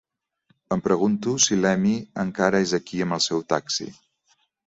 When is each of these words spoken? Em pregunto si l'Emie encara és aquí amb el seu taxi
Em 0.75 0.79
pregunto 0.87 1.33
si 1.43 1.57
l'Emie 1.59 2.01
encara 2.25 2.63
és 2.67 2.73
aquí 2.79 3.05
amb 3.07 3.17
el 3.21 3.23
seu 3.29 3.45
taxi 3.53 3.89